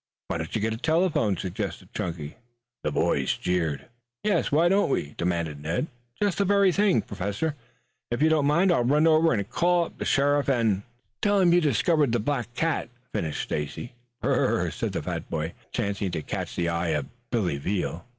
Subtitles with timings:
[0.29, 2.37] "Why don't you get a telephone?" suggested Chunky.
[2.83, 3.85] The boys jeered.
[4.23, 5.85] "Yes, why don't we?" demanded Ned.
[6.19, 7.03] "Just the very thing!
[7.03, 7.53] Professor,
[8.09, 10.81] if you don't mind I'll run over and call up the sheriff and"
[11.21, 13.93] "Tell him you've discovered the black cat," finished Stacy.
[14.23, 18.03] "Br r r!" said the fat boy, chancing to catch the eye of Billy Veal.